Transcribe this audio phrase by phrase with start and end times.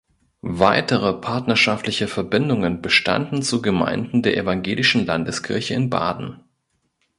[0.41, 6.43] Weitere partnerschaftliche Verbindungen bestanden zu Gemeinden der Evangelischen Landeskirche in Baden.